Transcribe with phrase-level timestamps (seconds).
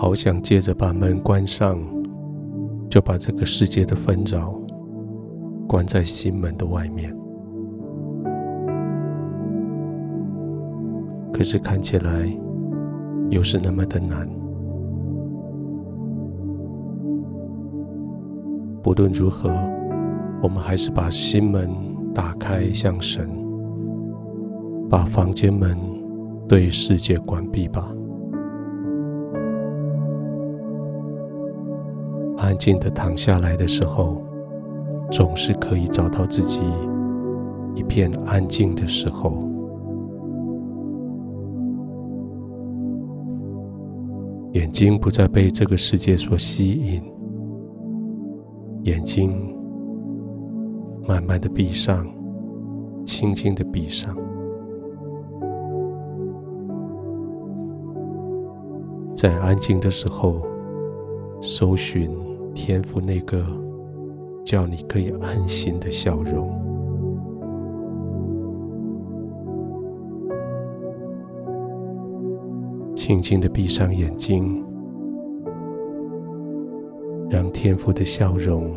[0.00, 1.76] 好想接着把门关上，
[2.88, 4.52] 就把这个世界的纷扰
[5.66, 7.12] 关在心门的外面。
[11.32, 12.32] 可是看起来
[13.28, 14.24] 又是那么的难。
[18.80, 19.50] 不论如何，
[20.40, 21.68] 我们还是把心门
[22.14, 23.28] 打开向神，
[24.88, 25.76] 把房间门
[26.46, 27.92] 对世界关闭吧。
[32.38, 34.22] 安静的躺下来的时候，
[35.10, 36.62] 总是可以找到自己
[37.74, 39.32] 一片安静的时候。
[44.52, 47.02] 眼睛不再被这个世界所吸引，
[48.84, 49.54] 眼睛
[51.06, 52.06] 慢慢的闭上，
[53.04, 54.16] 轻轻的闭上，
[59.14, 60.40] 在安静的时候，
[61.40, 62.10] 搜寻
[62.60, 63.46] 天赋那个
[64.44, 66.50] 叫你可以安心的笑容。
[72.96, 74.60] 轻轻的闭上眼睛，
[77.30, 78.74] 让天赋的笑容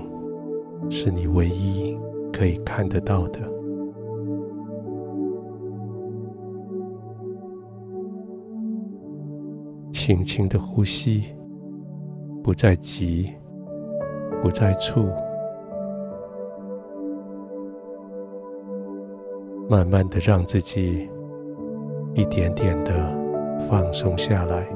[0.88, 1.98] 是你唯一
[2.32, 3.40] 可以看得到的。
[9.92, 11.23] 轻轻的呼吸，
[12.44, 13.30] 不再急，
[14.42, 15.08] 不再促，
[19.70, 21.09] 慢慢的让自己
[22.14, 23.22] 一点点的。
[23.70, 24.67] 放松下来。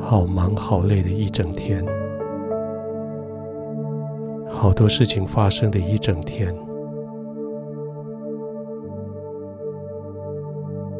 [0.00, 1.84] 好忙好累的一整天，
[4.48, 6.54] 好多事情发生的一整天，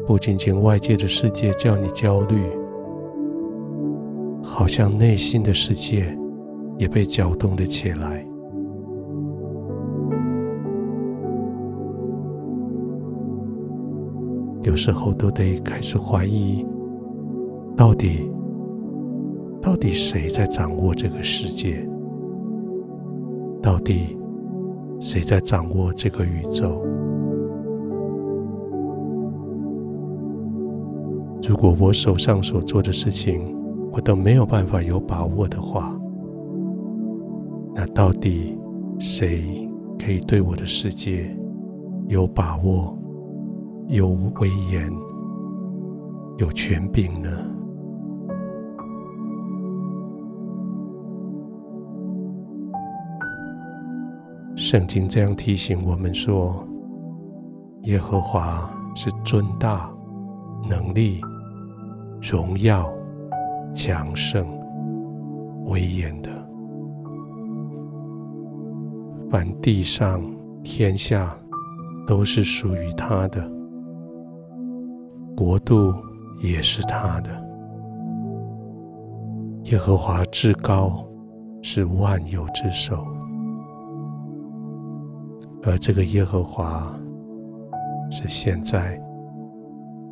[0.05, 2.51] 不仅仅外界的世界叫你焦虑，
[4.53, 6.13] 好像内心的世界
[6.77, 8.27] 也被搅动了起来。
[14.63, 16.65] 有时候都得开始怀疑，
[17.77, 18.29] 到底，
[19.61, 21.87] 到底谁在掌握这个世界？
[23.61, 24.17] 到底
[24.99, 26.77] 谁在掌握这个宇宙？
[31.47, 33.60] 如果我手上所做的事情，
[33.91, 35.93] 我都没有办法有把握的话，
[37.75, 38.57] 那到底
[38.97, 39.69] 谁
[39.99, 41.35] 可以对我的世界
[42.07, 42.97] 有把握？
[43.87, 44.07] 有
[44.39, 44.89] 威严，
[46.37, 47.29] 有权柄呢？
[54.55, 56.65] 圣经这样提醒我们说：
[57.81, 59.91] 耶和华是尊大、
[60.69, 61.19] 能力、
[62.21, 62.89] 荣耀、
[63.73, 64.45] 强盛、
[65.65, 66.29] 威严的。
[69.29, 70.21] 凡地上、
[70.63, 71.35] 天下，
[72.05, 73.49] 都是属于他的。
[75.37, 75.93] 国度
[76.41, 77.29] 也是他的。
[79.71, 81.05] 耶和华至高，
[81.61, 83.05] 是万有之首，
[85.63, 86.93] 而这个耶和华
[88.09, 89.01] 是现在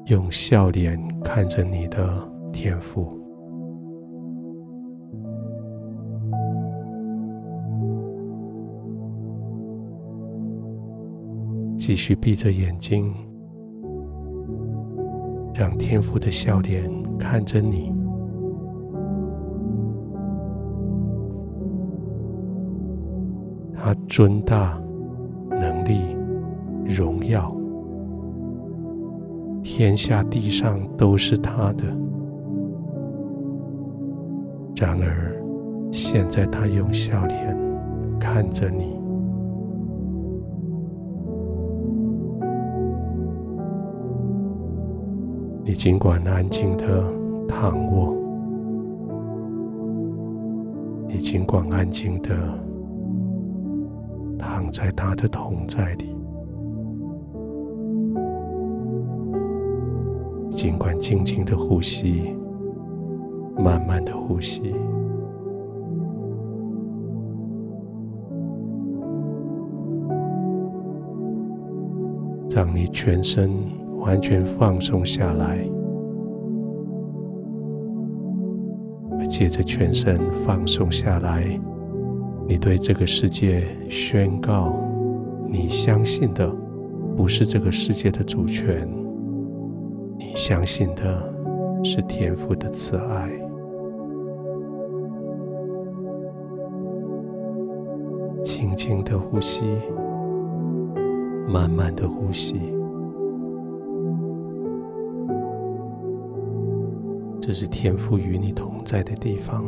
[0.05, 3.18] 用笑脸看着你的天父。
[11.79, 13.13] 继续闭着眼睛。
[15.55, 16.83] 让天父的笑脸
[17.17, 17.93] 看着你，
[23.73, 24.77] 他尊大、
[25.49, 26.17] 能力、
[26.85, 27.55] 荣耀，
[29.63, 31.85] 天下地上都是他的。
[34.75, 35.41] 然而，
[35.91, 37.57] 现在他用笑脸
[38.19, 38.98] 看着你。
[45.63, 47.13] 你尽管安静的
[47.47, 48.15] 躺卧，
[51.07, 52.35] 你尽管安静的
[54.37, 56.15] 躺在他的同在里，
[60.49, 62.35] 尽管静静的呼吸，
[63.57, 64.73] 慢慢的呼吸，
[72.49, 73.78] 让你全身。
[73.99, 75.59] 完全放松下来，
[79.29, 81.45] 接着全身放松下来，
[82.47, 84.73] 你对这个世界宣告：
[85.47, 86.51] 你相信的
[87.15, 88.89] 不是这个世界的主权，
[90.17, 91.33] 你相信的
[91.83, 93.29] 是天父的慈爱。
[98.41, 99.63] 轻轻的呼吸，
[101.47, 102.59] 慢慢的呼吸，
[107.49, 109.65] 这是天父与你同在的地方。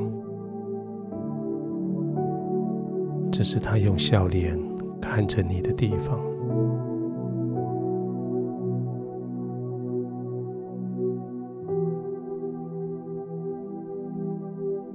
[3.32, 4.56] 这是他用笑脸
[5.02, 6.20] 看着你的地方。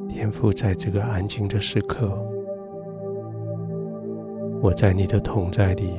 [0.06, 2.17] 天父在这个安静的时刻，
[4.62, 5.91] 我在你的同在里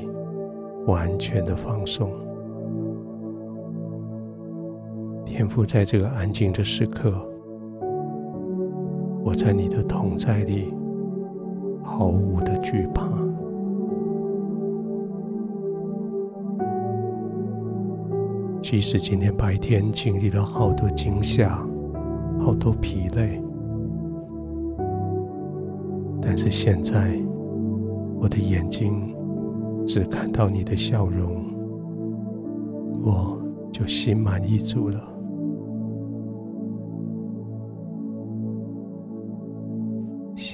[0.85, 2.09] 完全的放松。
[5.37, 7.13] 天父在这个安静的时刻，
[9.23, 10.73] 我在你的同在里。
[11.83, 13.07] 毫无的惧怕，
[18.63, 21.63] 即使今天白天经历了好多惊吓、
[22.39, 23.39] 好多疲累，
[26.19, 27.15] 但是现在
[28.19, 29.15] 我的眼睛
[29.85, 31.45] 只看到你的笑容，
[33.03, 33.39] 我
[33.71, 35.13] 就心满意足了。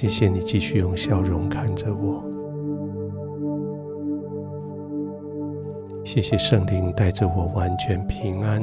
[0.04, 2.22] 谢谢你继续用笑容看着我，
[6.04, 8.62] 谢谢圣灵带着我完全平安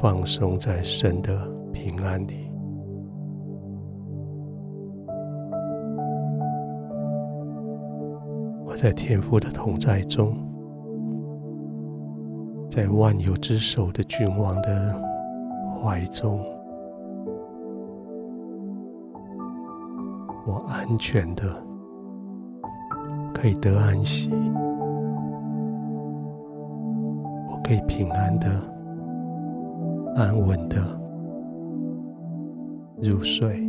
[0.00, 2.50] 放松在神的平安里。
[8.64, 10.34] 我在天父的同在中，
[12.70, 14.98] 在万有之首的君王的
[15.82, 16.42] 怀中。
[20.48, 21.44] 我安全的，
[23.34, 24.30] 可以得安息；
[27.50, 28.48] 我可以平安的、
[30.16, 30.78] 安稳的
[33.02, 33.67] 入睡。